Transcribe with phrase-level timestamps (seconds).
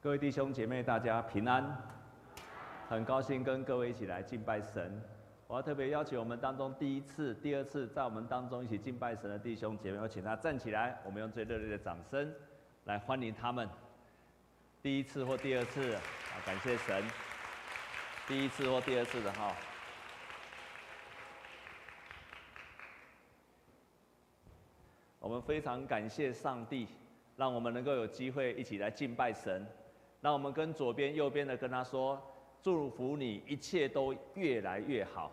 [0.00, 1.76] 各位弟兄姐妹，大家平安！
[2.88, 5.02] 很高兴跟各位一起来敬拜神。
[5.48, 12.32] 我要特别邀请我们当中第一次、第二次在我们当中一起敬拜神的弟兄姐妹，我请他站起来，我们用最热烈的掌声
[12.84, 13.68] 来欢迎他们。
[14.80, 16.00] 第一次或第二次，啊，
[16.46, 17.02] 感谢神！
[18.28, 19.52] 第一次或第二次的哈。
[25.18, 26.86] 我们非常感谢上帝，
[27.36, 29.66] 让我们能够有机会一起来敬拜神。
[30.20, 32.20] 那我们跟左边、右边的跟他说
[32.60, 35.30] ：“祝福你，一切都越来越好。”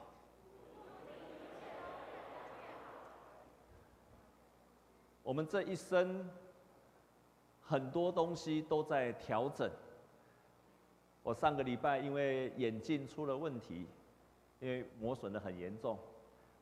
[5.24, 6.30] 我们这一生
[7.60, 9.68] 很多东西都在调整。
[11.24, 13.88] 我上个礼拜因为眼镜出了问题，
[14.60, 15.98] 因为磨损的很严重。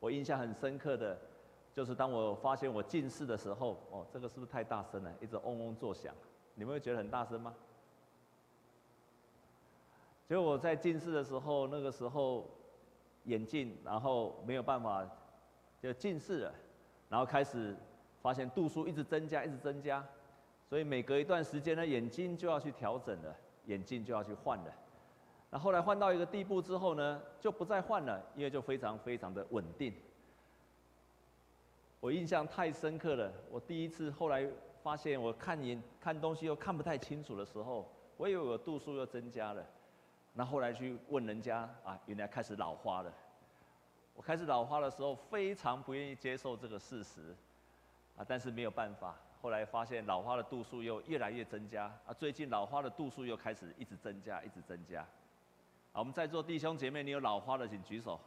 [0.00, 1.18] 我印象很深刻的，
[1.74, 5.14] 就是当我发现我近视的时候，哦，这个是不是太大声了？
[5.20, 6.14] 一直嗡嗡作响，
[6.54, 7.54] 你们会觉得很大声吗？
[10.26, 12.48] 结果我在近视的时候，那个时候
[13.24, 15.06] 眼镜，然后没有办法
[15.82, 16.54] 就近视了，
[17.10, 17.76] 然后开始
[18.22, 20.04] 发现度数一直增加，一直增加，
[20.66, 23.36] 所以每隔一段时间呢，眼睛就要去调整了，
[23.66, 24.72] 眼镜就要去换了。
[25.50, 29.92] 那后来换到一个地步之后呢，就不再换了，因为就非常非常的稳定。
[32.00, 34.46] 我印象太深刻了，我第一次后来
[34.82, 37.86] 发现我看眼看东西又看不太清楚的时候，
[38.16, 39.64] 我以为我度数又增加了。
[40.36, 43.12] 那后来去问人家啊，原来开始老花了。
[44.16, 47.32] 我开始老花的时候，非常不愿意接受这个事实，
[48.16, 49.16] 啊，但是没有办法。
[49.40, 55.02] 后来发现老花的度数又越来越增加，啊，最近老花的度数又开始一直增加，一直增加。
[55.92, 58.20] 啊，我们在座弟兄姐妹，你有老花的请举手。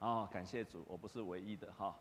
[0.00, 1.94] 哦，感谢主，我不是唯一的哈。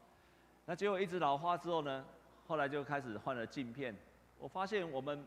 [0.66, 2.04] 那结果一直老花之后呢，
[2.48, 3.96] 后来就开始换了镜片。
[4.40, 5.24] 我发现我们，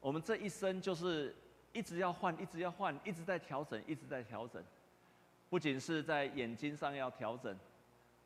[0.00, 1.32] 我们这一生就是。
[1.72, 4.62] 一直要换，一直要换，一直在调整，一直在调整。
[5.48, 7.56] 不仅是在眼睛上要调整，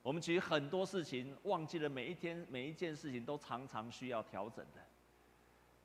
[0.03, 4.81] 我们其实很多事情忘记了，每一天每一件事情都常常需要调整的。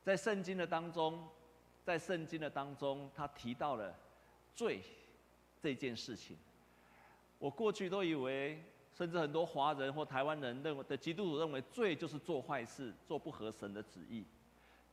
[0.03, 1.27] 在圣经的当中，
[1.83, 3.95] 在圣经的当中，他提到了
[4.53, 4.81] 罪
[5.61, 6.37] 这件事情。
[7.37, 8.61] 我过去都以为，
[8.93, 14.25] 甚至很多华人或台湾人认为的基督徒认为，罪就是做坏事，做不合神的旨意。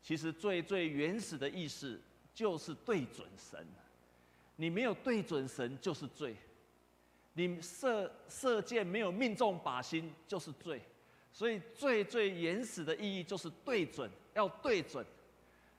[0.00, 2.00] 其实罪最原始的意思。
[2.36, 3.66] 就是对准神，
[4.56, 6.36] 你没有对准神就是罪，
[7.32, 10.82] 你射射箭没有命中靶心就是罪，
[11.32, 15.02] 所以罪最原始的意义就是对准，要对准，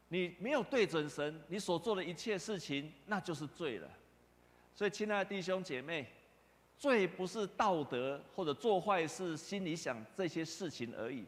[0.07, 3.87] 你没有对准神，你所做的一切事情那就是罪了。
[4.73, 6.07] 所以亲爱的弟兄姐妹，
[6.75, 11.23] 罪不是道德或者做坏事心里想这些事情而已，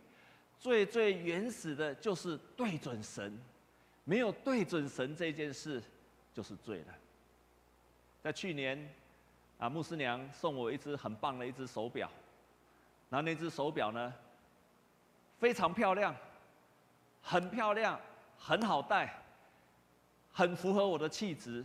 [0.59, 3.40] 最最原始的就是对准神。
[4.09, 5.80] 没有对准神这件事，
[6.34, 6.96] 就是罪了。
[8.24, 8.92] 在去年，
[9.59, 12.09] 啊，牧师娘送我一只很棒的一只手表，
[13.08, 14.12] 然后那只手表呢，
[15.38, 16.16] 非常漂亮，
[17.22, 18.02] 很漂亮，
[18.36, 19.22] 很好戴，
[20.31, 21.64] 很符合我的气质。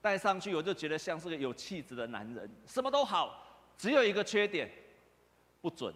[0.00, 3.46] 戴上去我就觉得像是个有气质的男人，什么都好，
[3.76, 4.70] 只有一个缺点，
[5.60, 5.94] 不准。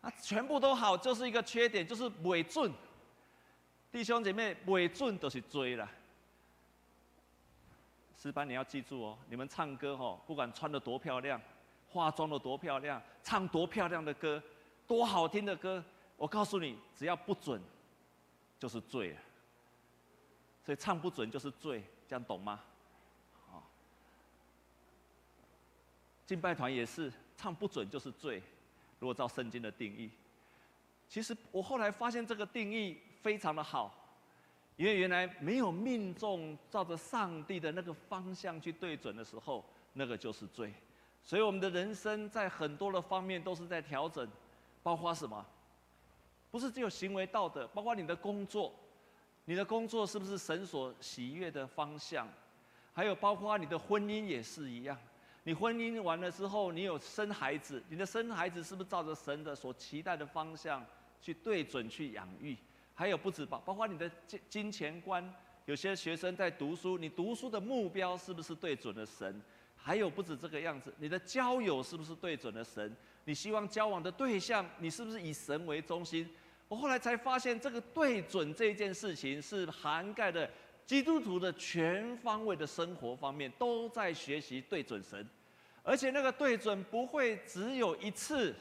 [0.00, 2.72] 啊，全部都好，就是一个缺点，就是伪准。
[3.92, 5.88] 弟兄姐妹，伪准都是罪了。
[8.16, 11.40] 诗班，你要记住哦，你们唱歌哦，不管穿得多漂亮，
[11.88, 14.42] 化妆得多漂亮，唱多漂亮的歌，
[14.86, 15.82] 多好听的歌，
[16.16, 17.60] 我告诉你，只要不准，
[18.58, 19.16] 就是罪。
[20.64, 22.60] 所以唱不准就是罪，这样懂吗？
[23.50, 23.62] 哦，
[26.26, 28.42] 敬拜团也是，唱不准就是罪。
[29.00, 30.08] 如果照圣经的定义，
[31.08, 33.92] 其实我后来发现这个定义非常的好，
[34.76, 40.72] 因为原来没有命中照着上帝的那个方向去对准的时候，那个就是罪。
[41.22, 44.26] 所以我们的人生在很多的方面都是在调整，
[44.82, 45.44] 包括什么？
[46.50, 48.72] 不是只有行为道德，包括你的工作，
[49.44, 52.28] 你的工作是不是神所喜悦的方向？
[52.92, 54.98] 还有包括你的婚姻也是一样。
[55.50, 60.86] 你婚姻完了之后，你有生孩子，你的生孩子是不是照着神的所期待的方向
[61.20, 62.56] 去对准去养育？
[62.94, 65.28] 还有不止包，包括你的金金钱观，
[65.64, 69.42] 有些学生在读书，你读书的目标是不是对准了神？
[69.74, 72.96] 还有不止这个样子，你的交友是不是对准了神？
[73.24, 76.30] 你希望交往的对象，你是不是以神为中心？
[76.68, 80.48] 我后来才发现，这个对准这件事情是涵盖的。
[80.86, 85.24] 基督徒的全方位的生活方面都在学习对准神，
[85.82, 88.54] 而且那个对准不会只有一次，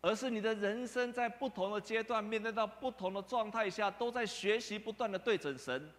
[0.00, 5.90] 而是你的人生在不同的阶段，面对到不同的状态下，都在学习不断的对准神。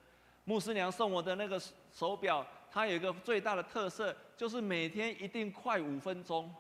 [0.46, 1.62] 牧师娘送我的那个
[1.94, 6.54] 手表，它有一个最大的特色，就是每天一定快五分钟。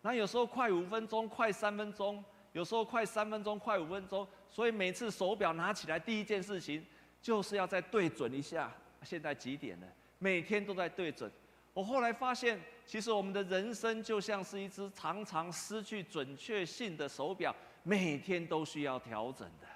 [0.00, 2.22] 那有时候快五分钟，快三分钟，
[2.52, 4.26] 有时候快三分钟，快五分钟。
[4.50, 6.84] 所以每次手表拿起来，第一件事情
[7.22, 8.72] 就是要再对准一下，
[9.02, 9.86] 现在几点了？
[10.18, 11.30] 每天都在对准。
[11.74, 19.66] 我后来发现，其实我们的人生就像是一只常常失去准确性的手表，每天都需要调整的，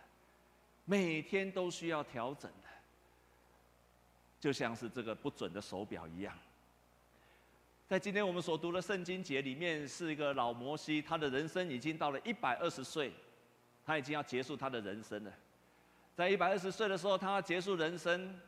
[0.85, 2.69] 每天都需要调整的，
[4.39, 6.33] 就像是这个不准的手表一样。
[7.89, 13.13] 在今天我们所读的圣经节里面，是一个老摩西，他的人生已经到了一百二十岁，
[13.85, 15.33] 他已经要结束他的人生了。
[16.15, 18.39] 在一百二十岁的时候，他要结束人生。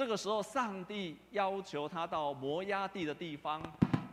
[0.00, 3.62] 这个时候，上帝要求他到摩押地的地方，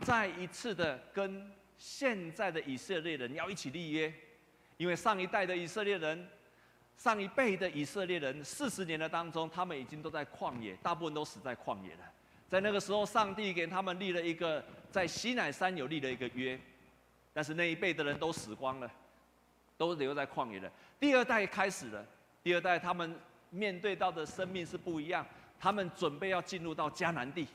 [0.02, 4.12] 再一次的跟现在的以色列人要一起立约，
[4.76, 6.28] 因为上一代的以色列人，
[6.98, 12.00] 上一辈的以色列人，四十年的当中，他们已经都在旷野，大部分都死在旷野了。
[12.50, 16.60] 在那个时候，上帝给他们立了一个在西乃山有立了一个约，
[17.32, 18.90] 但是那一辈的人都死光了，
[19.78, 20.70] 都留在旷野了。
[21.00, 22.04] 第二代开始了，
[22.42, 23.18] 第二代他们
[23.48, 25.26] 面对到的生命是不一样。
[25.60, 27.46] 他们准备要进入到迦南地，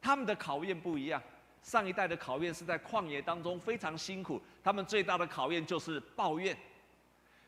[0.00, 1.22] 他们的考验不一样。
[1.62, 6.56] 上一代的考验是在旷野当中非常辛苦，他们最大的考验就是抱怨。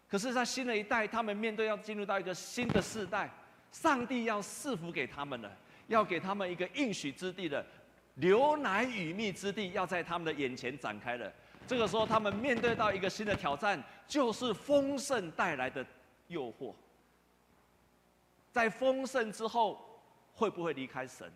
[0.09, 3.29] 可是，在新的一代，他们面对要进入到一个新的世代，
[3.73, 5.51] 上帝要赐福给他们了，
[5.89, 7.67] 要给他们一个应许之地的
[8.15, 11.33] 牛奶与蜜之地，要在他们的眼前展开了。
[11.67, 15.85] 这个时候，他们面对到一个新的挑战，就是丰盛带来的
[16.29, 16.73] 诱惑。
[18.55, 20.01] 在丰盛之后，
[20.33, 21.29] 会不会离开神？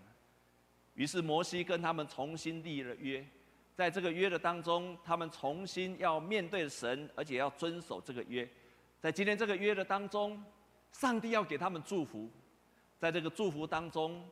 [0.94, 3.26] 于是摩西跟他们重新立了约，
[3.74, 8.48] 在这个约的当中，他们重新要面对神，而且要遵守这个约。
[9.00, 10.40] 在今天这个约的当中，
[10.92, 12.30] 上帝要给他们祝福，
[13.00, 14.24] 在这个祝福当中，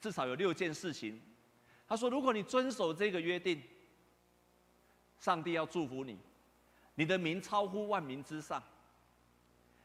[0.00, 1.20] 至少有六件事情。
[1.88, 3.60] 他说：如果你遵守这个约定，
[5.18, 6.16] 上帝要祝福你，
[6.94, 8.62] 你的名超乎万民之上。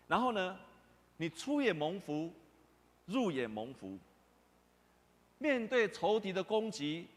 [0.07, 0.55] 然后呢，
[1.17, 2.31] 你出也蒙福。
[3.05, 3.97] 入眼蒙福。
[5.37, 7.07] 面对仇敌的攻击，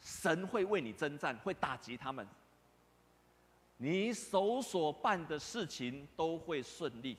[0.00, 2.26] 神会为你征战，会打击他们。
[3.76, 7.16] 你手所办的事情都会顺利。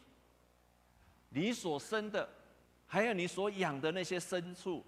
[1.29, 2.27] 你所生的，
[2.87, 4.83] 还有你所养的那些牲畜，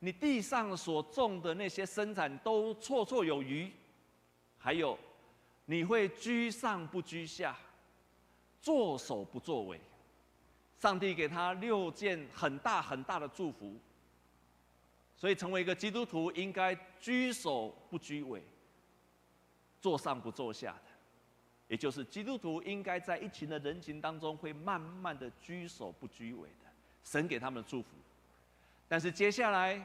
[0.00, 3.70] 你地上所种的那些生产都绰绰有余。
[4.58, 4.98] 还有，
[5.66, 7.56] 你会居上不居下，
[8.60, 9.80] 作首不作尾。
[10.78, 13.74] 上帝给他六件很大很大的祝福，
[15.16, 18.42] 所以成为一个基督徒应该居首不居尾，
[19.80, 20.92] 坐上不坐下的，
[21.68, 26.70] 也就是基督徒应该在一群的人群当中会慢慢的居首不居尾的，
[27.02, 27.88] 神给他们的祝福。
[28.86, 29.80] 但是接下来，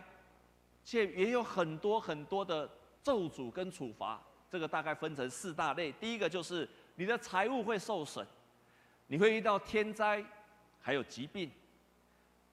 [0.83, 2.69] 却也有很多很多的
[3.01, 4.21] 咒诅跟处罚，
[4.51, 5.93] 这个大概分成四大类。
[5.93, 8.27] 第一个就是你的财物会受损，
[9.07, 10.21] 你会遇到天灾。
[10.81, 11.49] 还有疾病，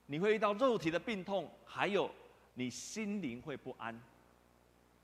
[0.06, 2.10] 你会遇到肉体的病痛，还有
[2.54, 3.98] 你心灵会不安，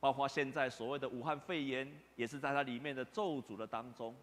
[0.00, 4.14] 包括现在所谓的武汉肺炎，也是在它里面的咒诅的当中，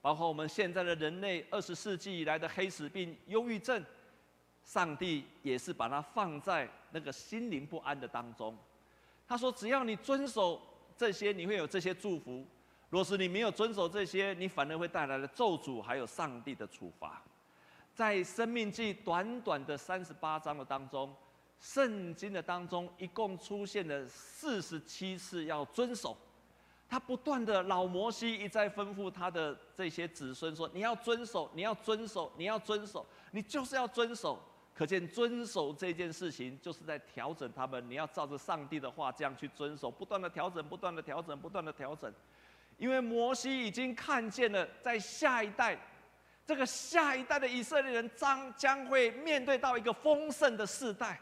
[0.00, 3.84] 包括我们现在的人类二十世纪以来的黑死病、忧郁症，
[4.64, 8.56] 上帝也是把它放在那个心灵不安的当中。
[9.28, 10.60] 他说：“只要你遵守
[10.96, 12.44] 这些，你会有这些祝福；
[12.88, 17.22] 若是你没有遵守这些，你反而会带来了咒诅，还有上帝的处罚。”
[17.94, 21.14] 在《生命记》短短的三十八章的当中，
[21.58, 26.16] 圣经的当中一共出现了四十七次要遵守。
[26.88, 34.42] 他不断的老摩西一再吩咐他的这些子孙说：“你要遵守，你要遵守，你要遵守，你就是要遵守。”
[34.74, 37.86] 可见遵守这件事情就是在调整他们。
[37.90, 42.10] 你要照着上帝的话这样去遵守，不断的调整，不断的调整，不断的调整。
[42.78, 45.78] 因为摩西已经看见了，在下一代。
[46.50, 51.20] 这个下一代的以色列人将将会面对到一个丰盛的世代，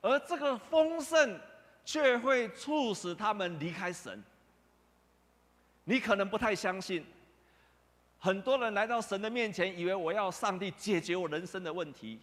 [0.00, 1.36] 而这个丰盛
[1.84, 4.22] 却会促使他们离开神。
[5.82, 7.04] 你可能不太相信，
[8.20, 12.20] 很多人来到神的面前，以为我要上帝解决我人生的问题，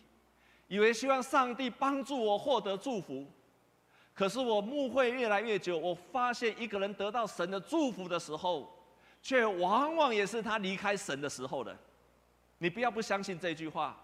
[0.70, 3.28] 以为希望上帝帮助我获得祝福。
[4.14, 8.74] 可是我牧会越来越久，我发现一个人得到神的祝福的时候，
[9.22, 11.78] 却往往也是他离开神的时候的。
[12.58, 13.98] 你不要不相信这句话，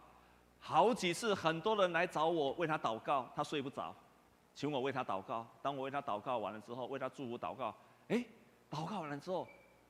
[0.60, 3.96] 好几次很多人来找我为他祷告，他睡不着，
[4.54, 5.48] 请我为他祷告。
[5.62, 7.76] 当我为他祷告完了之后，为他祝福祷告，
[8.10, 8.26] 哎，
[8.70, 9.48] 祷告完了之后，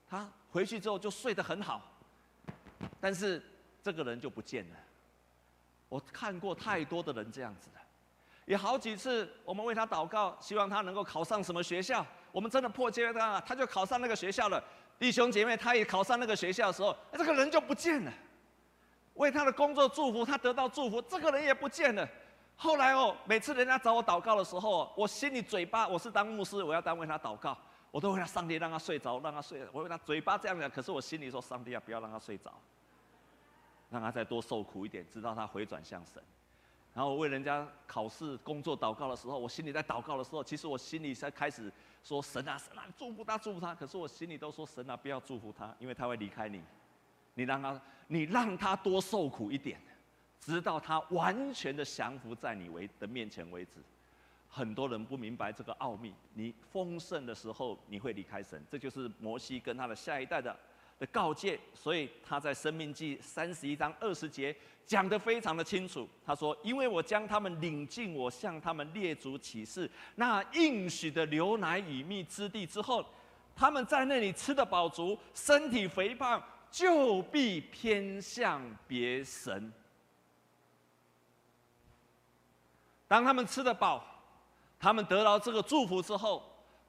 [0.08, 1.82] 他回去之后就睡得很好，
[3.00, 3.42] 但是
[3.82, 4.76] 这个人就不见了。
[5.90, 7.80] 我看过太多的人这样子的，
[8.46, 12.06] 也好几次我们为他祷告，希望他能够考上什么学校。
[12.32, 14.64] 我们真的迫切他，他就考上那个学校了。
[14.98, 18.14] 弟兄姐妹，他也考上那个学校的时候，这个人就不见了。
[19.16, 22.08] 为他的工作祝福，他得到祝福，这个人也不见了。
[22.56, 27.58] 后来哦，每次人家找我祷告的时候，我心里嘴巴，我是当牧师，我要当为他祷告。
[27.90, 29.68] 我都为他上帝让他睡着，让他睡。
[29.74, 32.54] 我为他嘴巴这样讲，可是我心里说：上帝啊，不要让他睡着，
[33.90, 36.24] 让他再多受苦一点，直到他回转向神。
[36.94, 41.70] 然后我为人家考试、工作祷告的时候，我心里在祷告的时候，其实我心里才开始
[42.02, 43.76] 说：神啊，神啊，祝福他，祝福他。
[43.76, 46.64] 可是我心里都说：神啊，不要祝福他，因为他会离开你。
[47.34, 49.80] 你让他，你让他多受苦一点，
[50.40, 53.80] 直到他完全的降服在你为的面前为止。
[54.54, 56.14] 很多人不明白这个奥秘。
[56.34, 60.54] 你丰盛的时候，你会离开神，这就是摩西跟他的下一代的
[61.00, 61.58] 的告诫。
[61.74, 64.54] 所以他在《生命记》三十一章二十节
[64.86, 66.06] 讲得非常的清楚。
[66.26, 73.06] 他说：“因为我将他们领进我向他们列祖起誓那应许的牛奶与蜜之地之后，
[73.56, 79.72] 他们在那里吃得饱足，身体肥胖，就必偏向别神。
[83.08, 84.08] 当他们吃得饱。”
[84.84, 86.42] 他们得到这个祝福之后，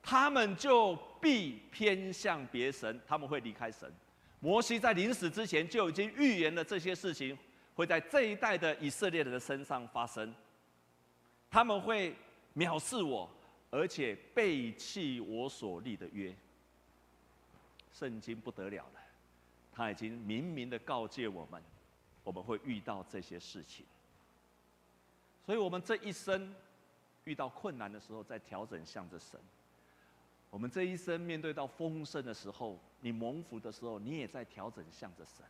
[0.02, 3.92] 他们就必偏向别神，他们会离开神。
[4.40, 7.36] 摩西在临死之前就已经预言了这些事情
[7.74, 10.34] 会在这一代的以色列人的身上发生。
[11.50, 12.16] 他们会
[12.56, 13.28] 藐视我，
[13.70, 16.34] 而且背弃我所立的约。
[17.92, 19.01] 圣经不得了了，
[19.72, 21.62] 他已经明明的告诫我们，
[22.22, 23.84] 我们会遇到这些事情。
[25.44, 26.54] 所以，我们这一生。
[27.24, 29.38] 遇到困难的时候，在调整向着神。
[30.50, 35.46] 我们这一生面对到丰盛的时候，你蒙福的时候，你也在调整向着神，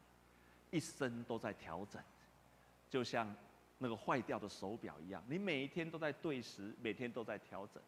[0.71, 1.99] 一生都在调整，
[2.91, 3.35] 就像
[3.79, 7.83] 那个坏掉的手表一样，你每一天都在对时，每天都在调整。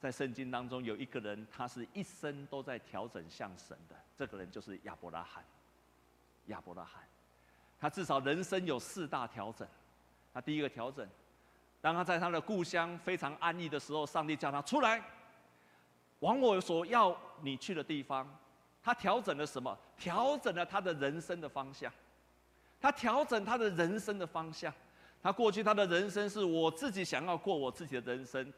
[0.00, 5.44] 在圣经当中有一个人，他是一生都在调整向神的，这个人就是亚伯拉罕。
[6.46, 7.02] 亚伯拉罕，
[7.78, 9.66] 他至少人生有四大调整。
[10.32, 11.06] 他第一个调整。
[11.80, 15.02] 当他在他的故乡非常安逸的时候，上帝叫他出来，
[16.20, 18.28] 往我所要你去的地方。
[18.82, 19.76] 他调整了什么？
[19.96, 21.92] 调整了他的人生的方向。
[22.80, 24.72] 他调整他的人生的方向。
[25.22, 28.52] 他过去他的人生是我自己想要过我自己的人生，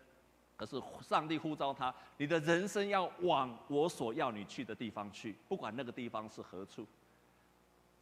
[0.60, 6.86] 可是上帝呼召他，你的人生要往我所要你去的地方去，不管那个地方是何处。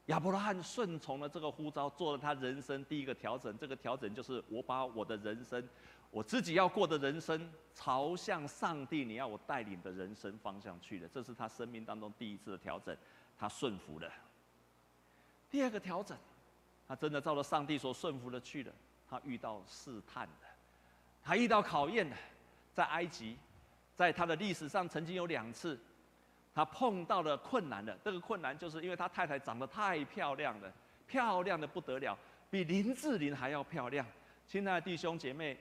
[0.07, 3.57] 亚伯拉罕顺从了这个呼召，做了他人生第一个调整。
[3.57, 5.63] 这个调整就是我把我的人生，
[6.11, 11.07] 我自己要过的人生，朝向上帝你要我带领的人生方向去的。
[11.07, 12.97] 这是他生命当中第一次的调整，
[13.39, 14.11] 他顺服了。
[15.49, 16.19] 第二个调整，
[16.89, 18.73] 他真的照着上帝所顺服的去了。
[19.09, 20.47] 他遇到试探的，
[21.23, 22.17] 他遇到考验的，
[22.79, 23.37] 在埃及，
[23.97, 25.77] 在他的历史上曾经有两次。
[26.55, 30.73] 他碰到了困难的，这个困难就是因为他太太长得太漂亮了，
[31.05, 32.17] 漂亮的不得了，
[32.49, 34.07] 比林志玲还要漂亮。
[34.47, 35.59] 亲爱的弟兄姐妹，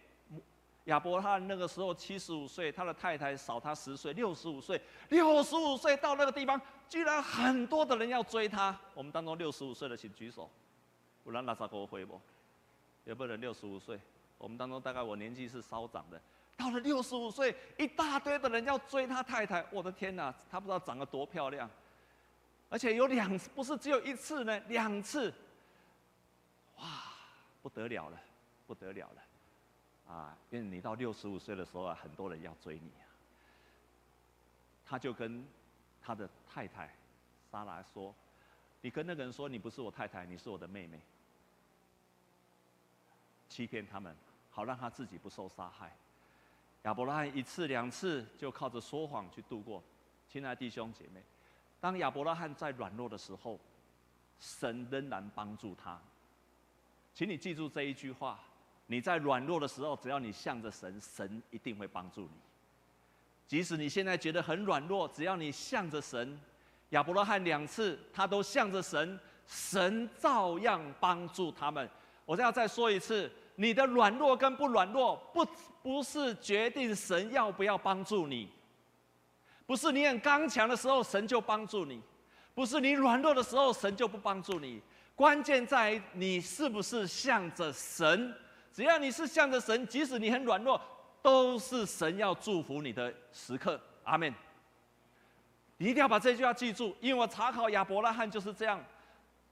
[0.85, 4.79] 亚伯拉罕那个时候七十五岁，他的太太少他十岁，六十五岁。
[5.09, 8.79] 六十五岁到那个地方，居然很多的人要追他。
[8.93, 10.47] 我们当中六十五岁的请举手，
[11.23, 12.21] 不然拉萨给我回不？
[13.05, 13.99] 有没有人六十五岁？
[14.37, 16.21] 我们当中大概我年纪是稍长的。
[16.57, 21.69] 到了六十五岁，一大堆的人要追他太太，我的天哪，他不知道长得多漂亮，
[22.67, 25.31] 而且有两次，不是只有一次呢，两次，
[26.77, 27.13] 哇，
[27.61, 28.19] 不得了了，
[28.65, 33.05] 不得了了，啊，因为你到六十五岁的时候啊，很多人要追你啊。
[34.83, 35.45] 他就跟
[36.01, 36.91] 他的太太
[37.51, 38.15] 莎拉说
[38.81, 40.99] ：“你跟那个人说，你不是我太太，你是我的妹妹，
[43.47, 44.15] 欺骗他们，
[44.49, 45.95] 好让他自己不受杀害。”
[46.87, 49.83] 亚伯拉罕一次两次就靠着说谎去度过，
[50.25, 51.21] 亲爱的弟兄姐妹，
[51.81, 53.59] 当亚伯拉罕在软弱的时候，
[54.39, 55.99] 神仍然帮助他。
[57.13, 58.39] 请你记住这一句话：
[58.85, 62.29] 你在软弱的时候，只要你向着神，神一定会帮助你。
[63.45, 66.39] 即使你现在觉得很软弱，只要你向着神，
[66.91, 71.89] 亚伯拉罕两次他都向着神，神照样帮助他们。
[72.23, 73.29] 我再要再说一次。
[73.59, 75.45] 你的软弱跟不软弱，不
[75.81, 78.47] 不是决定神要不要帮助你，
[79.65, 81.99] 不是你很刚强的时候神就帮助你，
[82.53, 84.79] 不是你软弱的时候神就不帮助你。
[85.15, 88.31] 关键在于你是不是向着神。
[88.71, 90.79] 只要你是向着神，即使你很软弱，
[91.23, 93.81] 都是神要祝福你的时刻。
[94.03, 94.31] 阿门。
[95.77, 98.79] 你一定要把这句话记住，因为我查考亚伯拉罕就是这样，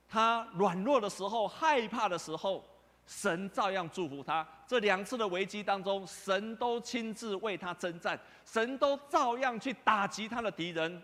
[0.08, 2.64] 他软弱的时候、害怕的时候，
[3.06, 4.46] 神照样祝福他。
[4.66, 11.02] 这两次的危机当中，神都亲自为他征战，神都照样去打击他的敌人，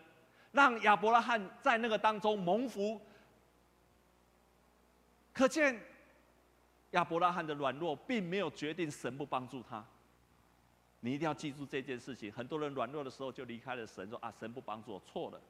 [0.51, 3.01] 让亚伯拉罕在那个当中蒙福。
[5.33, 5.81] 可见
[6.91, 9.85] 亚伯拉罕的软弱，并没有决定神不帮助他。
[11.01, 12.31] 你一定要记住这件事情。
[12.31, 15.41] 很多人软弱的时候就离开了神，说啊，神不帮助我，错了。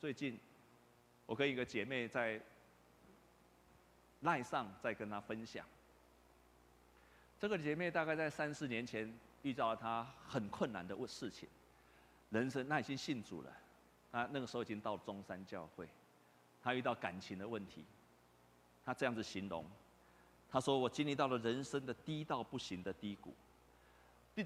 [0.00, 0.38] 最近，
[1.24, 2.40] 我跟一个姐妹在
[4.22, 5.64] 赖上在跟她分享。
[7.38, 9.12] 这个姐妹大概在三四年前
[9.42, 11.48] 遇到了她很困难的问事情，
[12.30, 13.52] 人生她已经信主了，
[14.10, 15.88] 她那个时候已经到中山教会，
[16.62, 17.84] 她遇到感情的问题。
[18.84, 19.64] 她这样子形容，
[20.50, 23.34] 她说：“我经历到了人生的低到不行的低谷，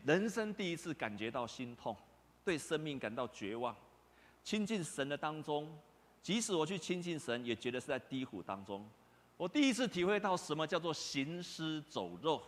[0.05, 1.97] 人生第一次感觉到心痛，
[2.45, 3.75] 对生命感到绝望。
[4.43, 5.79] 亲近神的当中，
[6.23, 8.89] 即使我去亲近神，也觉得是在低谷当中。
[9.37, 12.43] 我第一次体会到什么叫做行尸走肉。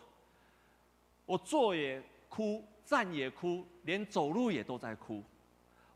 [1.27, 5.23] 我坐也哭，站也哭，连走路也都在哭。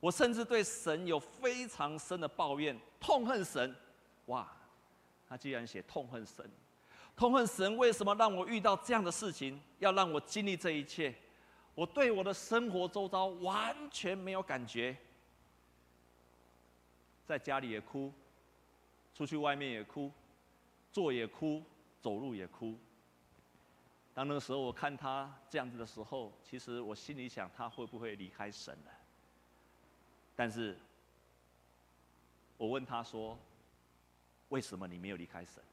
[0.01, 3.75] 我甚至对神有非常深的抱怨，痛恨神。
[4.27, 4.51] 哇！”
[5.29, 6.45] 他居然写痛恨神，
[7.17, 11.15] 痛恨神为什么让我遇到这样的事情，要让我经历这一切？
[11.75, 14.95] 我对我的生活周遭完全没有感觉，
[17.25, 18.13] 在家里也哭，
[19.15, 20.13] 出去外面也哭，
[20.93, 21.65] 坐也哭，
[22.01, 22.79] 走路也哭。
[24.15, 28.93] 当那个时候我看他这样子的时候，其实我心里想他会不会离开神了？
[30.37, 30.79] 但是，
[32.57, 33.39] 我问他说。
[34.49, 35.65] 为什么你没有离开神？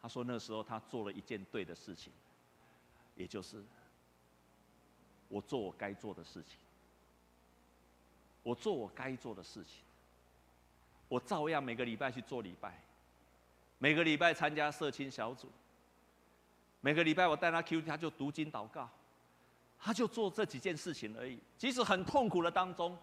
[0.00, 2.12] 他说那时候他做了一件对的事情，
[3.16, 3.60] 也就是
[5.26, 6.56] 我做我该做的事情，
[8.44, 9.82] 我做我该做的事情，
[11.08, 12.80] 我照样每个礼拜去做礼拜，
[13.78, 15.48] 每个礼拜参加社青小组，
[16.80, 18.88] 每个礼拜我带他 Q，他就读经祷告，
[19.78, 21.38] 他就做这几件事情而已。
[21.58, 22.96] 即使很痛苦的当中，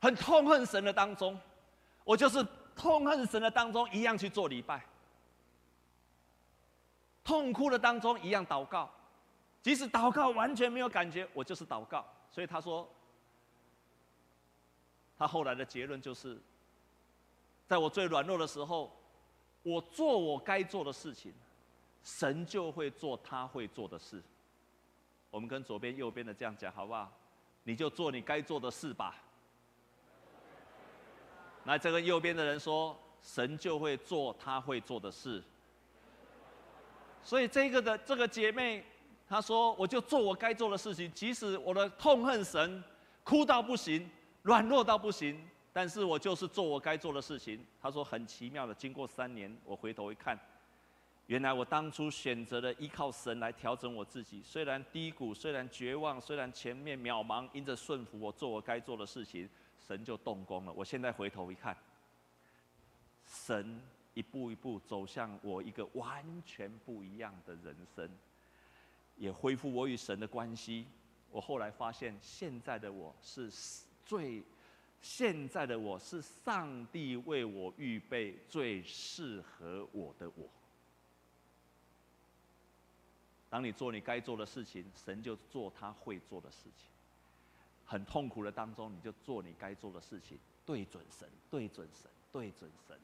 [0.00, 1.38] 很痛恨神的当中，
[2.04, 2.46] 我就是。
[2.78, 4.78] 痛恨神的当中，一样去做礼拜；
[7.24, 8.88] 痛哭的当中，一样祷告。
[9.60, 12.06] 即使祷告完全没有感觉，我就是祷告。
[12.30, 12.88] 所以他说，
[15.18, 16.40] 他后来的结论就是，
[17.68, 18.90] 在我最软弱的时候，
[19.62, 21.30] 我做我该做的事情，
[22.02, 24.22] 神就会做他会做的事。
[25.30, 27.12] 我们跟左边、右边的这样讲，好不好？
[27.64, 29.22] 你就做你该做的事吧。
[31.62, 35.44] 那这个右边的人说：“神就会做他会做的事。”
[37.22, 38.82] 所以这个的这个姐妹，
[39.28, 42.82] 她说：“我就做我该做的事情，即使我的痛恨神，
[43.22, 44.08] 哭到不行，
[44.40, 45.38] 软弱到不行，
[45.78, 50.36] 但是我就是做我该做的事情。”他说：“很奇妙的，经过三年，我回头一看，
[51.26, 60.72] 原来我当初选择了依靠神来调整我自己，虽然低谷，虽然绝望，虽然前面渺茫，因着顺服，我做我该做的事情。”神就动工了。
[60.72, 61.76] 我现在回头一看，
[63.24, 63.80] 神
[64.14, 68.10] 一步一步走向我一个完全不一样的人生，
[69.14, 70.88] 也恢复我与神的关系。
[71.30, 73.48] 我后来发现，现在的我是
[74.04, 74.42] 最，
[75.00, 80.48] 现在的我是上帝为我预备最适合我的我。
[83.50, 86.88] 当你做你该做的事情，神就做他会做的事情。
[87.86, 92.98] 很痛苦的当中，你就做你该做的事情，对准神，对准神，对准神。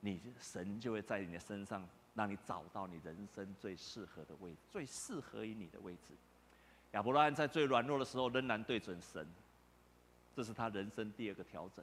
[0.00, 6.14] 你神就会在你的身上，让你找到你人生最适合的位置，最适合于你的位置。
[6.92, 9.26] 亚伯拉罕在最软弱的时候，仍然对准神，
[10.36, 11.82] 这是他人生第二个调整。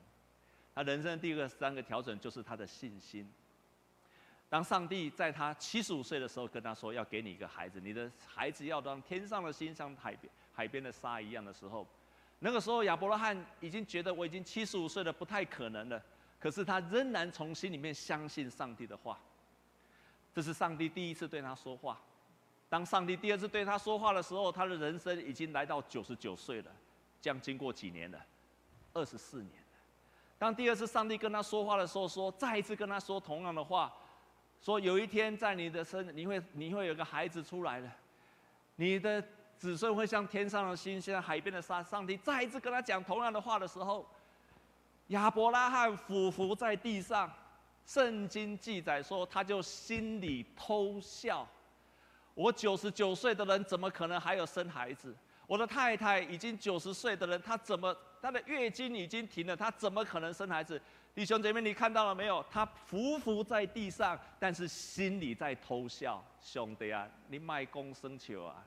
[0.76, 3.28] 他人生第二个三个调整就是他的信心。
[4.50, 10.32] 当上帝在他七十五岁的时候跟他说要给你一个孩子，你的孩子要当天上的星，像海边。
[10.56, 11.88] 海边的沙一样的时候，
[12.38, 16.00] 那个时候亚伯拉罕已经觉得我已经七十五岁了，不太可能了。
[16.40, 19.20] 可是他仍然从心里面相信上帝的话。
[20.32, 22.00] 这是上帝第一次对他说话。
[22.70, 26.72] 当上帝第二次对他说话的时候，他的人生已经来到九十九岁了。
[27.20, 28.24] 这样经过几年了？
[28.94, 29.52] 二十四年。
[30.38, 33.94] 当第二次上帝跟他说话的时候，说再一次跟他说同样的话，
[34.62, 37.92] 说有一天在你的身，你会你会有个孩子出来了，
[38.76, 39.24] 你的。
[39.56, 41.82] 子孙会像天上的星，像海边的沙。
[41.82, 44.06] 上帝再一次跟他讲同样的话的时候，
[45.08, 47.32] 亚伯拉罕俯伏在地上。
[47.86, 51.48] 圣经记载说，他就心里偷笑。
[52.34, 55.16] 我九十九岁的人，怎么可能还有生孩子？
[55.48, 60.82] 我的太太已经九十岁的人，她怎么她的月经已经停了，她怎么可能生孩子？
[61.14, 62.44] 弟兄姐妹，你看到了没有？
[62.50, 66.24] 她匍匐在地上，但是心里在偷笑。
[66.42, 68.66] 兄弟啊，你卖公生球啊！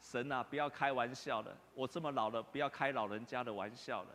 [0.00, 1.56] 神啊，不要开玩笑了！
[1.74, 4.10] 我这么老了，不要开老人家的玩笑了。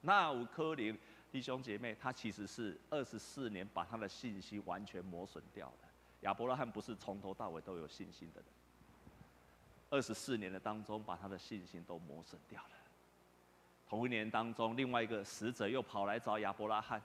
[0.00, 0.98] 那五颗灵
[1.30, 5.88] 弟兄姐妹，他其实是二十四年把他的信心完全磨损掉了。
[6.20, 8.46] 亚伯拉罕不是从头到尾都有信心的人。
[9.94, 12.70] 二十四年的当中，把他的信心都磨损掉了。
[13.88, 17.00] 同一年当中，另外一个使者又跑来找亚伯拉罕，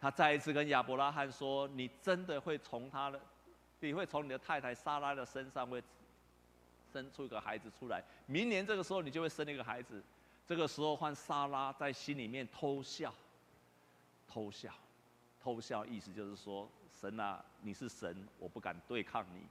[0.00, 3.20] 他再一次跟亚伯拉罕说：“你真的会从他的，
[3.80, 5.82] 你会从你的太太莎拉的身上会
[6.92, 8.00] 生出一个孩子出来。
[8.26, 10.00] 明年这个时候，你就会生一个孩子。
[10.46, 13.12] 这个时候，换莎拉在心里面偷笑，
[14.28, 14.72] 偷笑，
[15.42, 19.44] 偷笑，意思就是说：神啊，你是神，我不敢对抗你，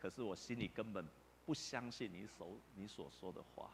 [0.00, 1.06] 可是我心里根本。”
[1.44, 3.70] 不相信你所你所说的话，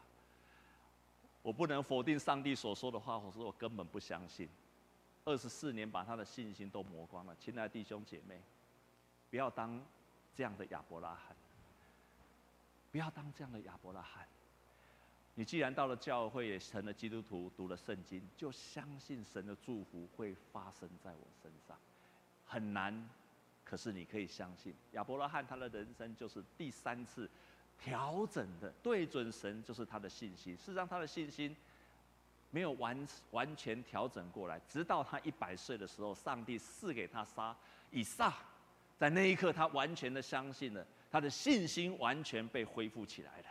[1.41, 3.17] 我不能否定上帝所说的话。
[3.17, 4.49] 我说我根本不相信。
[5.23, 7.35] 二十四年把他的信心都磨光了。
[7.39, 8.41] 亲爱的弟兄姐妹，
[9.29, 9.79] 不要当
[10.35, 11.35] 这样的亚伯拉罕，
[12.91, 14.27] 不要当这样的亚伯拉罕。
[15.35, 21.77] 你既然到了教会，也成了基督徒，读了圣经，就相信神的祝福会发生在我身上。
[22.45, 23.09] 很难，
[23.63, 27.29] 可是你可以相信，亚伯拉罕他的人生就是第三次。
[27.83, 31.55] 调整的对准神就是他的信心，事实上他的信心
[32.51, 37.55] 没有完完全调整过来，直到他一百岁的时候，上帝赐给他杀
[37.89, 38.33] 以撒，
[38.99, 43.45] 在那一刻他完全的相信了，他的信心完全被恢复起来了。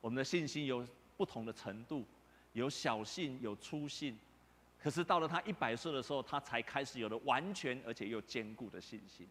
[0.00, 0.86] 我们的信心有
[1.18, 2.06] 不同的程度，
[2.54, 4.18] 有小信，有粗信，
[4.82, 9.28] 可是到了他一百岁的时候，他才开始有了完全而且又坚固的信心。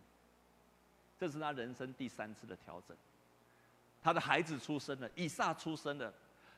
[1.17, 2.95] 这是他人生第三次的调整。
[4.01, 6.13] 他的孩子出生了，以撒出生了，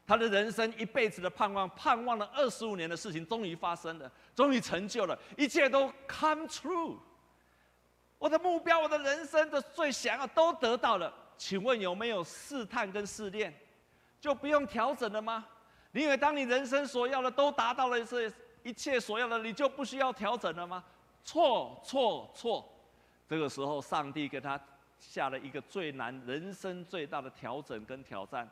[0.05, 6.97] 他的人生一辈子的盼望，盼望了二十五年的事情，终于发生了，终于成就了，一切都 come true。
[8.17, 11.11] 我的目标，我的人生的最想要都得到了。
[11.37, 13.51] 请问有没有试探跟试炼，
[14.19, 15.43] 就不用调整了吗？
[15.91, 20.83] 你以为当你人生所要的都达到了，这一切所要的，你就不需要调整了吗？
[21.23, 22.71] 错错错！
[23.27, 24.59] 这个时候，上帝给他。
[25.01, 28.47] 下了一个最难、人生最大的调整跟挑战，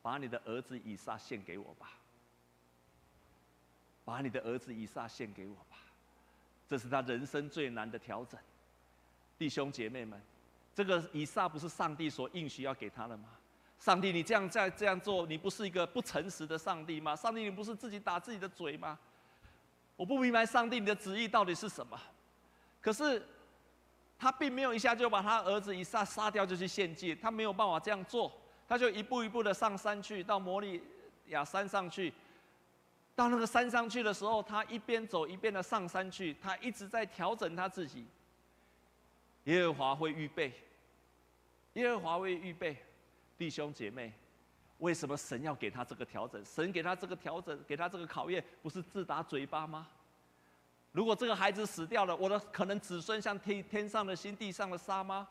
[0.00, 1.90] 把你的儿子以撒献给我吧，
[4.02, 5.76] 把你的儿子以撒献给我吧，
[6.66, 8.40] 这是他人生最难的调整。
[9.38, 10.20] 弟兄姐妹们，
[10.74, 13.28] 这个以撒不是上帝所应许要给他的吗？
[13.78, 17.14] 上帝，你这样再这样做，你不是一个不诚实的上帝吗？
[17.14, 18.98] 上帝，你不是自己打自己的嘴吗？
[19.96, 22.00] 我不明白上帝你的旨意到底是什么，
[22.80, 23.22] 可是。
[24.22, 28.32] 他并没有一下就把他儿子一杀杀掉就去献祭，他没有办法这样做，
[28.68, 30.80] 他就一步一步的上山去，到摩利
[31.26, 32.14] 亚山上去。
[33.16, 38.06] 到那个山上去的时候，他一边走一边的上山去，他一直在调整他自己。
[39.46, 40.52] 耶和华会预备，
[41.72, 42.76] 耶和华会预备，
[43.36, 44.12] 弟兄姐妹，
[44.78, 46.40] 为什么神要给他这个调整？
[46.44, 49.88] 神给他这个调整，给他这个考验，不是自打嘴巴吗？
[50.92, 55.26] 如果这个孩子死掉了，我的可能子孙像天天上的星、地上的沙吗？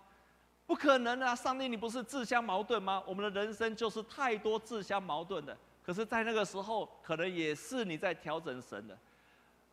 [0.66, 1.36] 不可能啊！
[1.36, 3.04] 上帝，你不是自相矛盾吗？
[3.06, 5.58] 我们的人生就是太多自相矛盾的。
[5.84, 8.98] 可是，在那个时候，可能也是你在调整神的。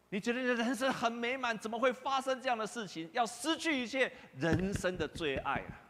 [0.09, 3.09] 你觉得你的人生很美满，怎么会发生这样的事情？
[3.12, 5.81] 要失去一切人生的最爱啊！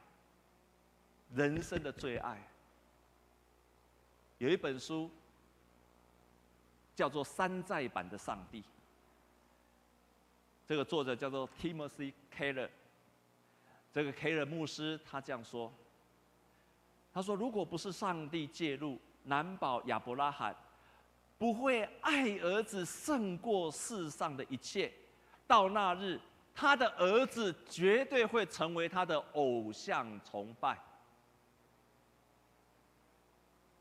[1.35, 2.47] 人生的最爱。
[4.37, 5.11] 有一本书
[6.95, 8.61] 叫做《山寨版的上帝》。
[10.69, 12.69] 这个作者叫做 Timothy Keller，
[13.91, 15.73] 这个 Keller 牧师他这样说
[17.11, 20.55] ：“他说，如果不是上帝介入，难保亚伯拉罕
[21.39, 24.93] 不会爱儿子胜过世上的一切。
[25.47, 26.21] 到那日，
[26.55, 30.79] 他的儿子绝对会成为他的偶像崇拜。”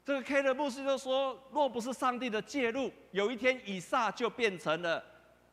[0.06, 5.04] 这个 Keller 牧师就说：“若不是上帝的介入，有一天以撒就变成了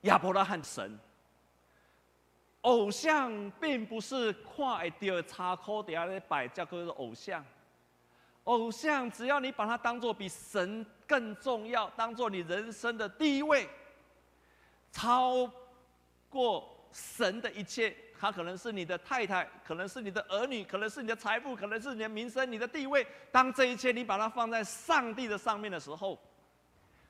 [0.02, 0.96] 亚伯拉罕神。”
[2.64, 7.44] 偶像并不是跨一条插口底下来摆，叫做偶像。
[8.44, 13.68] 偶像只要你把它当做比神更重要，当做你人生的第一位，
[14.92, 15.50] 超
[16.30, 23.06] 过神的一切，它可能是你的太太，可能是你的儿女，可能是你的财富，可能是你的名声、你的地位。
[23.30, 26.18] 当这一切你把它放在上帝的上面的时候，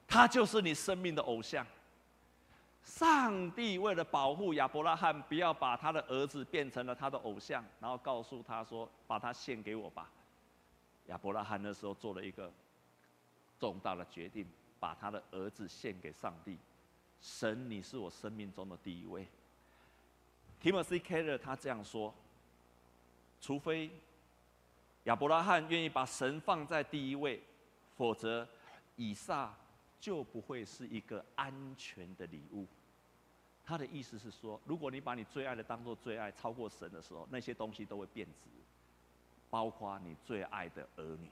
[0.07, 1.65] 它就是你生命的偶像。
[2.85, 10.11] 上帝为了保护亚伯拉罕，不要把他的儿子变成了他的偶像，然后告诉他说：“把他献给我吧。”
[11.07, 12.53] 亚伯拉罕那时候做了一个
[13.59, 14.47] 重大的决定，
[14.79, 16.59] 把他的儿子献给上帝。
[17.21, 19.27] 神，你是我生命中的第一位。
[20.63, 22.15] Timothy Keller 他这样说：
[23.41, 23.91] 除非
[25.05, 27.43] 亚伯拉罕愿意把神放在第一位，
[27.97, 28.47] 否则
[28.97, 29.55] 以撒
[30.05, 32.67] 就不会是一个安全的礼物。
[33.65, 38.51] 他的意思是说，如果你把你最爱的当做最爱，超过神的时候，那些东西都会变质，
[39.49, 41.31] 包括你最爱的儿女。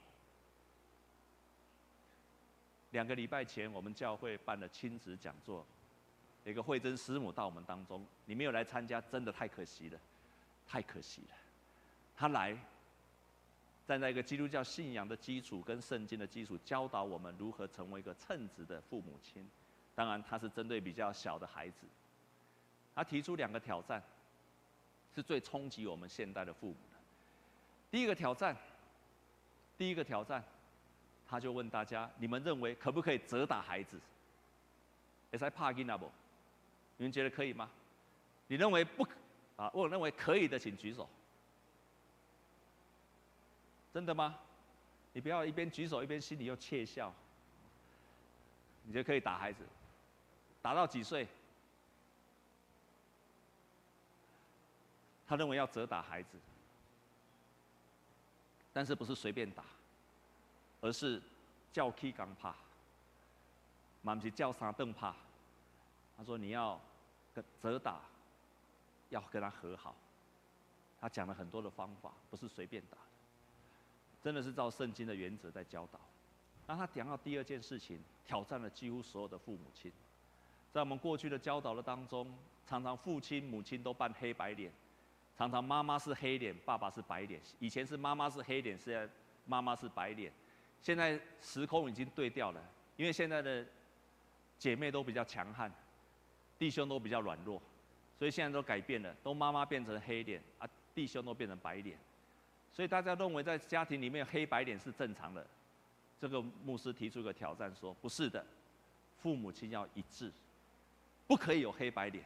[2.89, 5.63] 两个礼拜前，我们教会办了亲子讲座，
[6.43, 9.99] 有一个慧珍师母到我们当中，你没有来参加，真的太可惜了，
[10.65, 11.35] 太可惜了。
[12.15, 12.57] 他来，
[13.85, 19.45] 站在一个基督教信仰的基础跟圣经的基础，教导我们如何成为一个称职的父母亲。
[19.93, 21.85] 当然，他是针对比较小的孩子。
[22.95, 24.01] 他提出两个挑战，
[25.13, 26.97] 是最冲击我们现代的父母的。
[27.91, 28.55] 第一个挑战，
[29.77, 30.43] 第一个挑战，
[31.27, 33.99] 他就问大家：你们认为可不可以责打孩子？
[35.31, 36.09] 会使拍囡仔不？
[36.97, 37.69] 你们觉得可以吗？
[38.47, 39.11] 你认为不可？
[39.57, 41.07] 啊，我认为可以的，请举手。
[43.93, 44.39] 真的吗？
[45.13, 47.13] 你不要一边举手一边心里又窃笑。
[48.85, 49.63] 你就可以打孩子？
[50.61, 51.27] 打到几岁？
[55.27, 56.37] 他认为要责打孩子，
[58.73, 59.63] 但是不是随便打，
[60.81, 61.21] 而是
[61.71, 62.53] 叫起钢拍，
[64.01, 65.13] 嘛不是叫三顿拍。
[66.17, 66.79] 他说你要
[67.33, 68.01] 跟责打，
[69.09, 69.95] 要跟他和好。
[70.99, 72.97] 他讲了很多的方法，不是随便打，
[74.23, 75.99] 真的是照圣经的原则在教导。
[76.65, 79.91] 当他讲到第二件事情，挑战了几乎所有的父母亲。
[80.71, 82.33] 在我们过去的教导的当中，
[82.65, 84.71] 常常父亲、母亲都扮黑白脸。
[85.37, 87.41] 常常妈妈是黑脸，爸爸是白脸。
[87.59, 89.09] 以前是妈妈是黑脸，现在
[89.45, 90.31] 妈妈是白脸。
[90.81, 92.63] 现在时空已经对调了，
[92.95, 93.65] 因为现在的
[94.57, 95.71] 姐妹都比较强悍，
[96.57, 97.61] 弟兄都比较软弱，
[98.17, 101.97] 所以现在都改变了，都妈妈变成黑脸啊，弟兄都变成白脸。
[102.73, 105.45] 所以大家认为在家庭里面黑白脸是正常的。
[106.19, 108.43] 这个牧师提出一个挑战说：不是的，
[109.21, 110.31] 父母亲要一致，
[111.27, 112.25] 不可以有黑白脸，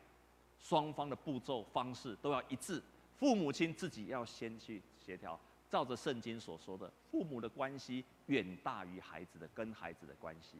[0.60, 2.82] 双方的步骤方式都要一致。
[3.18, 5.38] 父母亲自己要先去协调，
[5.70, 10.60] 照着圣经所说的，父母的关系远大于孩子的跟孩子的关系。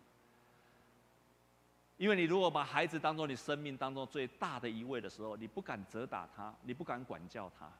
[1.96, 7.72] 因为你如果把孩子当做你生命当中最大的一位的时候，你不敢责打他，你不敢管教他，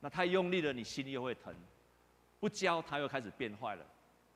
[0.00, 1.52] 那太用力了，你心又会疼；
[2.40, 3.84] 不教，他又开始变坏了。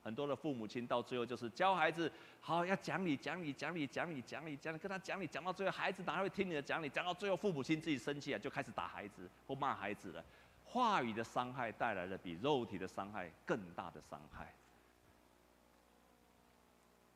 [0.03, 6.89] 很多的父母亲到最后就是教孩子，好要讲理讲理讲理讲理讲理讲理，跟他讲理讲到最后，孩子哪会听你的讲理？
[6.91, 10.23] 讲到最后，父母亲自己生气了，就开始打孩子或骂孩子了。
[10.67, 14.53] 话语的伤害带来了比肉体的伤害更大的伤害。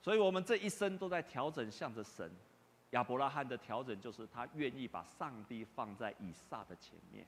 [0.00, 2.30] 所以我们这一生都在调整，向着神。
[2.92, 7.26] 亚伯拉罕的调整就是他愿意把上帝放在以撒的前面，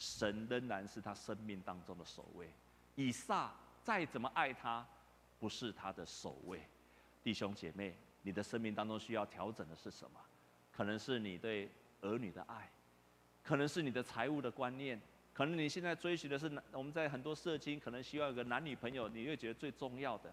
[0.00, 2.50] 神仍然是他生命当中的首位。
[2.96, 3.52] 以撒。
[3.82, 4.86] 再怎么爱他，
[5.38, 6.60] 不是他的首位。
[7.24, 10.20] 弟兄姐妹，你的生命当中需要调整的是什么？
[10.70, 11.70] 可能是你对
[12.02, 12.70] 儿女的爱，
[13.42, 15.00] 可能是你的财务的观念，
[15.32, 20.32] 可能你现在追寻的是我们在很多社经，可能需要有个男女朋友，你会觉得最重要的。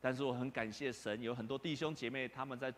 [0.00, 2.72] 但是我很感谢神，有很多弟兄姐妹他们在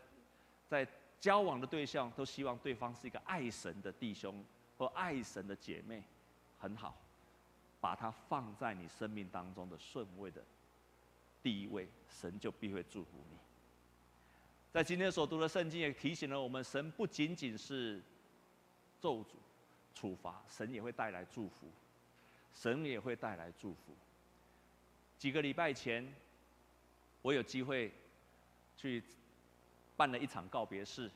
[0.67, 0.87] 在
[1.21, 4.45] 交往的对象都希望对方是一个爱神的弟兄
[4.83, 6.03] 和爱神的姐妹，
[6.59, 6.97] 很好。
[7.81, 10.43] 把它放在你生命当中的顺位的
[11.43, 13.37] 第一位，神就必会祝福你。
[14.73, 18.01] 在今天所读的圣经也提醒了我们，神不仅仅是
[19.01, 19.35] 咒诅、
[19.95, 21.69] 处罚，神也会带来祝福，
[22.53, 23.95] 神也会带来祝福。
[25.19, 26.13] 几个礼拜前，
[27.21, 27.93] 我有机会
[28.77, 29.03] 去
[29.97, 31.11] 办了一场告别式，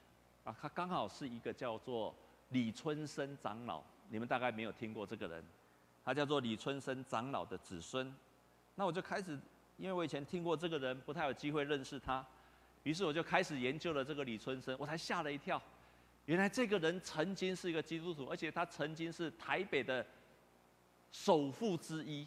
[0.45, 2.13] 啊，他刚好是一个叫做
[2.51, 5.45] 李春生长老，你们大概没有听过这个人。
[6.05, 8.15] 他叫做李春生长老的子孙，
[8.77, 9.37] 那我就开始，
[9.77, 12.25] 因为我以前听过这个人，不太有机会认识他，
[12.85, 15.61] 于是我就开始研究了这个李春生，我才吓了一跳，
[16.27, 20.07] 原来这个人曾经是一个基督徒，而且他曾经是台北的
[21.11, 22.25] 首富之一，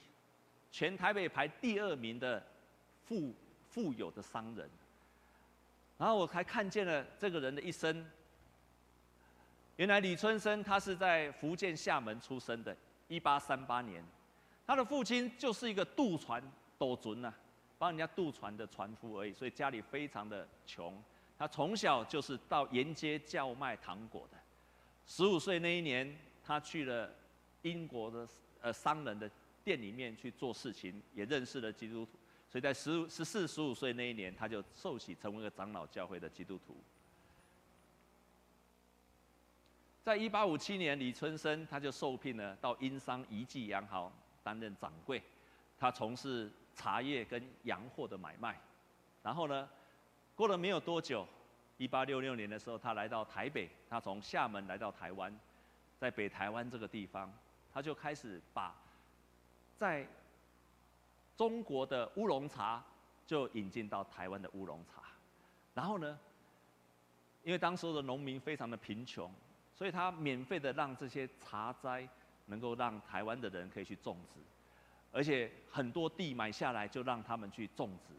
[0.69, 2.45] 全台北排第二名的
[3.05, 3.33] 富
[3.69, 4.69] 富有的商人，
[5.97, 8.05] 然后我还看见了这个人的一生，
[9.79, 12.75] 原来李春生他是在福建厦门出生的。
[13.07, 14.03] 一八三八年，
[14.67, 16.43] 他的父亲就是一个渡船
[16.77, 17.33] 斗准呐，
[17.77, 21.01] 帮人家渡船的船夫而已，所以家里非常的穷。
[21.37, 24.37] 他从小就是到沿街叫卖糖果的。
[25.07, 26.13] 十五岁那一年，
[26.43, 27.09] 他去了
[27.61, 28.27] 英国的
[28.59, 29.31] 呃商人的
[29.63, 32.11] 店里面去做事情，也认识了基督徒，
[32.49, 36.75] 所以在十十四、十五岁那一年，他就受洗成为一个长老教会的基督徒。
[40.09, 45.21] 在一八五七年，李春生他就受聘了到殷商宜记洋行担任掌柜，
[45.77, 48.59] 他从事茶叶跟洋货的买卖。
[49.21, 49.69] 然后呢，
[50.35, 51.27] 过了没有多久，
[51.77, 55.31] 一八六六年的时候，他来到台北，他从厦门来到台湾，
[55.99, 57.31] 在北台湾这个地方，
[57.71, 58.75] 他就开始把
[59.77, 60.07] 在
[61.37, 62.83] 中国的乌龙茶
[63.27, 65.03] 就引进到台湾的乌龙茶，
[65.75, 66.17] 然后呢，
[67.43, 69.31] 因为当时的农民非常的贫穷，
[69.79, 72.05] 所以他免费的让这些茶栽
[72.47, 74.41] 能够让台湾的人可以去种植，
[75.13, 78.13] 而且很多地买下来就让他们去种植。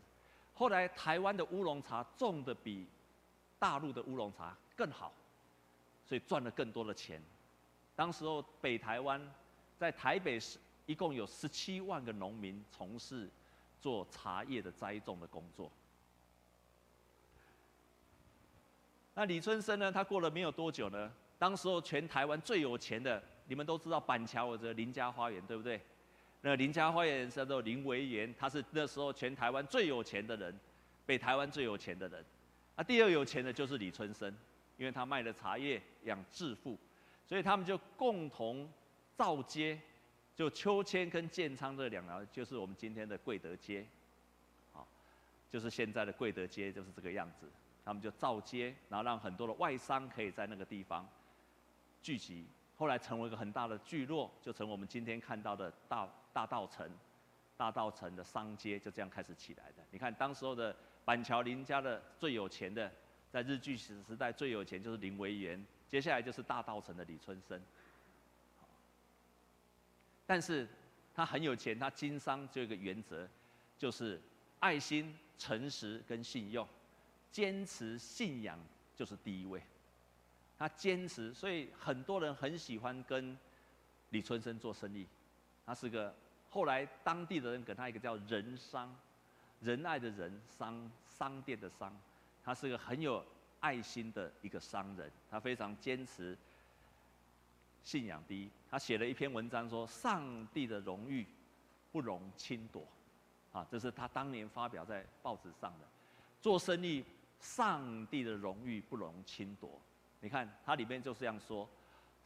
[0.54, 2.88] 后来台湾的乌龙茶种的比
[3.58, 5.12] 大陆的乌龙茶更好，
[6.06, 7.22] 所以赚了更多的钱。
[7.94, 9.20] 当时候北台湾
[9.78, 10.58] 在台北市。
[10.86, 13.30] 一共有十七万个农民从事
[13.80, 15.70] 做茶叶的栽种的工作。
[19.14, 19.92] 那李春生呢？
[19.92, 21.12] 他过了没有多久呢？
[21.40, 25.80] 当时候全台湾最有钱的，你们都知道板桥有这个林家花园，对不对？
[26.42, 30.54] 那林家花园叫做林维源，他是那时候全台湾最有钱的人，
[31.06, 32.22] 北台湾最有钱的人。
[32.76, 34.30] 那第二有钱的就是李春生，
[34.76, 36.78] 因为他卖的茶叶养致富，
[37.24, 38.70] 所以他们就共同
[39.16, 39.80] 造街。
[40.36, 43.86] 就秋千跟建昌这两条，就是我们今天的贵德街，
[44.72, 44.86] 好，
[45.48, 47.46] 就是现在的贵德街就是这个样子。
[47.82, 51.06] 他们就造街，然后让很多的外商可以在那个地方
[52.02, 56.88] 聚集，后来成为一个很大的聚落，就成我们今天看到的大大稻埕，
[57.56, 59.82] 大稻埕的商街就这样开始起来的。
[59.90, 62.90] 你看，当时候的板桥林家的最有钱的，
[63.30, 67.60] 在日据时时代最有钱就是林维源，接下来就是大稻埕的李春生。
[70.26, 70.68] 但是
[71.12, 73.28] 他很有钱，他经商就有一个原则，
[73.76, 74.20] 就是
[74.60, 76.66] 爱心、诚实跟信用，
[77.30, 78.58] 坚持信仰
[78.94, 79.60] 就是第一位。
[80.60, 83.34] 他坚持，所以很多人很喜欢跟
[84.10, 85.06] 李春生做生意。
[85.64, 86.14] 他是个
[86.50, 88.94] 后来当地的人给他一个叫仁商，
[89.62, 91.90] 仁爱的仁，商商店的商。
[92.44, 93.24] 他是个很有
[93.60, 96.36] 爱心的一个商人，他非常坚持。
[97.82, 101.26] 信仰第一，他写了一篇文章说：“上帝的荣誉
[101.90, 102.86] 不容侵夺。”
[103.50, 105.86] 啊，这是他当年发表在报纸上的。
[106.38, 107.02] 做生意，
[107.40, 109.80] 上帝的荣誉不容侵夺。
[110.20, 111.68] 你看，它里面就是这样说：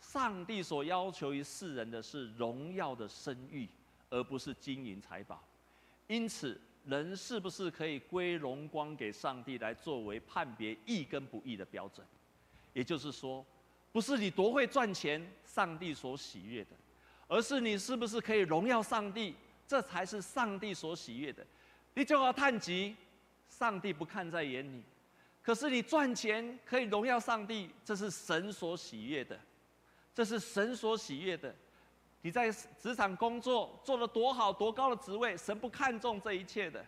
[0.00, 3.68] 上帝所要求于世人的是荣耀的声誉，
[4.10, 5.42] 而不是金银财宝。
[6.06, 12.06] 因此，人是不是可以归荣光给上帝，来作为判别义跟不义的标准？
[12.72, 13.44] 也就是说。
[13.92, 16.70] 不是你多会赚钱，上帝所喜悦的，
[17.28, 19.36] 而是你是不是可以荣耀上帝，
[19.68, 21.46] 这才是上帝所喜悦的。
[21.94, 22.96] 你就要叹息，
[23.48, 24.82] 上帝不看在眼里，
[25.44, 29.38] 可是你赚钱可以荣耀上帝，这是神所喜悦的，
[30.14, 31.54] 这是神所喜悦的。
[32.22, 36.82] 你在职场工作做了多好多高的职位，神不看重这一切的，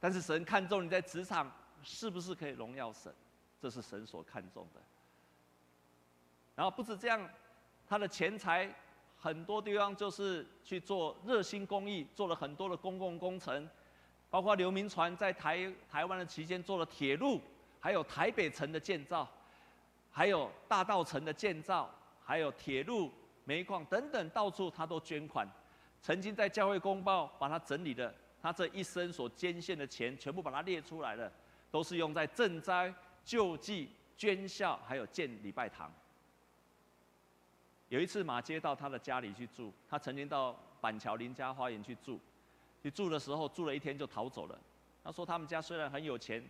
[0.00, 3.14] 但是神看重你在职场是不是可以荣耀神，
[3.60, 4.80] 这是神所看重的。
[6.56, 7.28] 然后不止这样，
[7.86, 8.74] 他的钱财
[9.18, 13.68] 很多地方就是去做热心公益，做了很多的公共工程，
[14.30, 17.38] 包括刘铭传在台台湾的期间做了铁路，
[17.80, 19.28] 还有台北城的建造，
[20.10, 21.88] 还有大稻城的建造，
[22.24, 23.10] 还有铁路、
[23.44, 25.48] 煤矿等等，到处他都捐款。
[26.00, 31.30] 曾经在教会公报把他整理的，他这一生所捐献的钱全部把它列出来了，
[31.70, 32.92] 都是用在赈灾、
[33.24, 35.92] 救济、捐校，还有建礼拜堂。
[37.88, 39.72] 有一次，马街到他的家里去住。
[39.88, 42.20] 他曾经到板桥林家花园去住，
[42.82, 44.58] 去住的时候住了一天就逃走了。
[45.02, 46.44] 他说他们家虽然很有钱，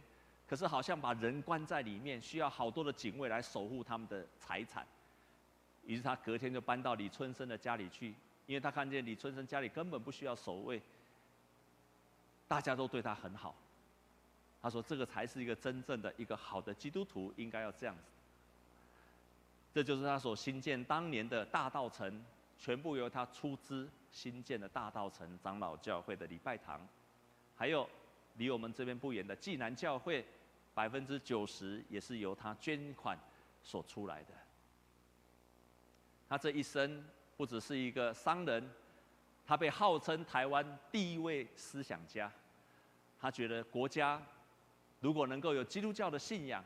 [0.49, 4.87] 可是好像把人关在里面，需要好多的警卫来守护他们的财产。
[5.85, 8.15] 于是他隔天就搬到李春生的家里去，
[8.47, 10.81] 因为他看见李春生家里根本不需要守卫，
[12.47, 13.55] 大家都对他很好。
[14.61, 18.03] 他说这个才是一个真正的一个好的基督徒应该要这样子。
[19.73, 22.25] 这就是他所新建当年的大道城，
[22.59, 26.81] 全部由他出资新建的大道城长老教会的礼拜堂，
[27.55, 27.89] 还有
[28.37, 30.25] 离我们这边不远的济南教会，
[30.79, 33.19] 百分之九十也是由他捐款
[33.65, 34.33] 所出来的。
[36.29, 37.05] 他这一生
[37.37, 38.71] 不只是一个商人，
[39.45, 42.31] 他被号称台湾第一位思想家。
[43.21, 44.23] 他觉得国家
[45.01, 46.65] 如果能够有基督教的信仰，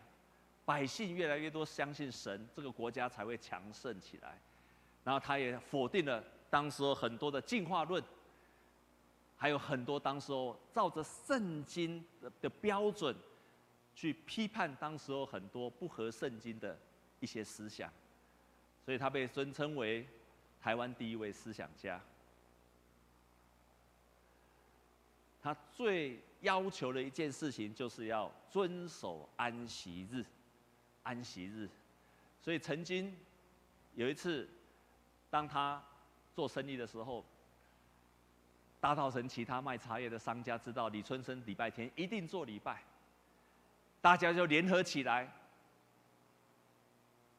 [0.66, 4.38] 百姓越来越多相信神，这个国家才会强盛起来。
[5.04, 8.04] 然后他也否定了当时很多的进化论，
[9.38, 12.04] 还有很多当时候照着圣经
[12.42, 13.16] 的标准
[13.95, 16.78] 去批判当时候很多不合圣经的
[17.20, 17.93] 一些思想，
[18.84, 20.07] 所以他被尊称为
[20.61, 22.01] 台湾第一位思想家。
[25.43, 30.24] 他最要求的一件事情就是要遵守安息日，
[31.03, 31.68] 安息日。
[32.40, 33.16] 所以曾经
[33.95, 34.49] 有一次，
[35.30, 35.82] 当他
[36.34, 37.24] 做生意的时候，
[38.80, 42.82] 大稻埕其他卖茶叶的商家知道李春生礼拜天一定做礼拜，
[44.03, 45.26] 大家就联合起来。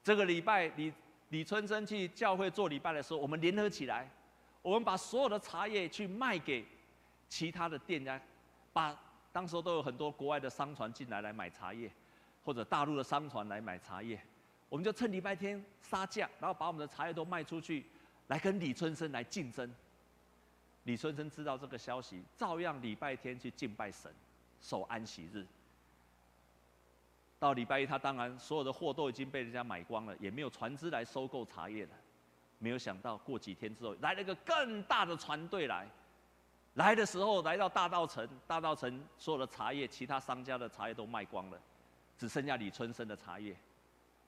[0.04, 0.92] 这个礼拜李
[1.30, 4.10] 李春生去教会做礼拜的时候，我们联合起来，
[4.64, 6.66] 我们把所有的茶叶去卖给。
[7.30, 8.22] 其他的店家，
[8.72, 8.96] 把
[9.32, 11.90] 当时都有很多国外的商船进来来买茶叶，
[12.46, 14.22] 或者大陆的商船来买茶叶，
[14.70, 17.84] 我们就趁礼拜天杀价，然后把我们的茶叶都卖出去，
[18.28, 19.68] 来跟李春生来竞争。
[20.84, 24.14] 李春生知道这个消息，照样礼拜天去敬拜神，
[24.62, 25.44] 守安息日。
[27.44, 31.92] 到礼拜一，他当然所有的货都已经被人家买光了，也没有船只来收购茶叶了。
[32.58, 35.86] 没有想到过几天之后，来了一个更大的船队来。
[36.76, 41.60] 来的时候来到大稻城，大稻城所有的茶叶，其他商家的茶叶都卖光了，
[42.18, 43.54] 只剩下李春生的茶叶。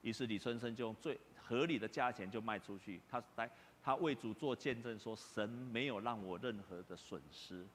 [0.02, 3.00] 于是李春生就用最合理的价钱就卖出去。
[3.10, 3.50] 他来，
[3.82, 7.66] 他为主做见证说：神没有让我任何的损失，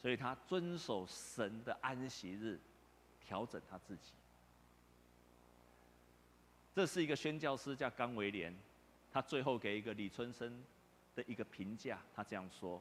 [0.00, 2.56] 所以他遵守神的安息日，
[3.18, 4.12] 调整他自己。
[6.72, 8.56] 这是一个宣教师叫甘维廉，
[9.12, 10.62] 他最后给一个李春生
[11.14, 12.80] 的一个评价，他这样说。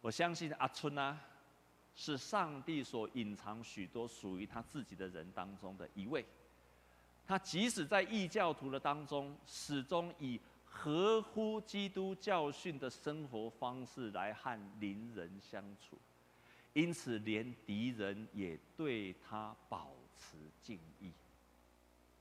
[0.00, 1.18] 我相信阿春啊，
[1.96, 6.24] 是上帝所隐藏许多属于他自己的人当中的一位。
[7.26, 15.98] 他即使在异教徒的当中，始终以合乎基督教训的生活方式来和邻人相处，
[16.74, 21.10] 因此连敌人也对他保持敬意。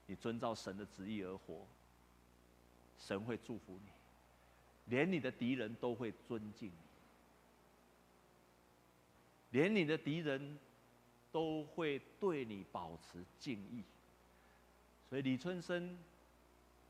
[0.06, 1.66] 你遵照神的旨意而活，
[3.00, 3.92] 神会祝福你，
[4.86, 6.76] 连你的敌人都会尊敬你。
[9.52, 10.58] 连你的敌人
[11.32, 13.84] 都会对你保持敬意，
[15.08, 15.98] 所以李春生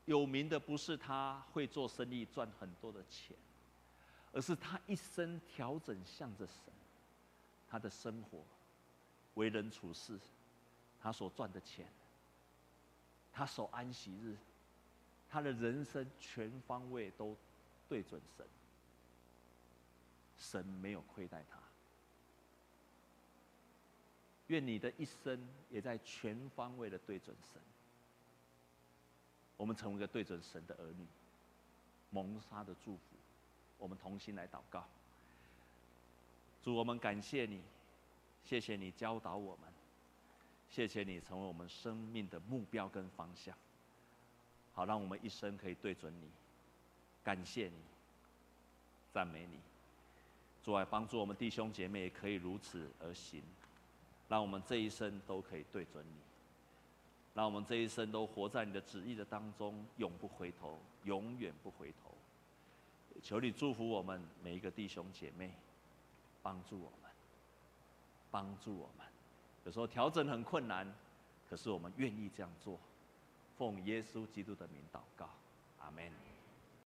[0.06, 3.36] 有名的不是他会做生意赚很多的钱，
[4.32, 6.72] 而是他一生调整向着神，
[7.68, 8.42] 他的生活、
[9.34, 10.18] 为人处事，
[11.00, 11.86] 他所赚的钱，
[13.34, 14.36] 他守安息日，
[15.28, 17.36] 他的人生全方位都
[17.88, 18.46] 对准神，
[20.38, 21.58] 神没有亏待他。
[24.46, 27.60] 愿你的一生也在全方位的对准神。
[29.56, 31.04] 我们成为一个对准神的儿女，
[32.10, 33.02] 蒙他的祝福。
[33.78, 34.84] 我们同心来祷告。
[36.62, 37.60] 主，我们感谢你，
[38.44, 39.72] 谢谢你教导我们，
[40.74, 43.56] 谢谢你成为我们生命的目标跟方向。
[44.72, 46.28] 好，让我们一生可以对准你，
[47.22, 47.76] 感谢你，
[49.12, 49.60] 赞美你。
[50.64, 53.40] 主来帮助我们弟兄姐妹也可以如此而行。
[54.28, 56.18] 让我们这一生都可以对准你，
[57.34, 62.10] 让我们这一生都活在你的旨意的当中，永不回头，永远不回头。
[63.22, 65.52] 求你祝福我们每一个弟兄姐妹，
[66.42, 67.10] 帮助我们，
[68.32, 69.06] 帮助我们。
[69.64, 70.86] 有时候调整很困难，
[71.48, 72.78] 可是我们愿意这样做。
[73.56, 75.28] 奉耶稣基督的名祷告，
[75.80, 76.33] 阿门。